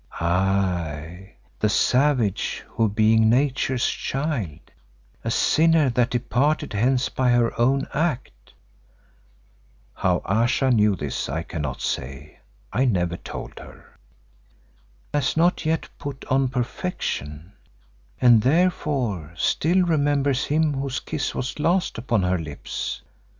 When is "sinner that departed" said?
5.29-6.73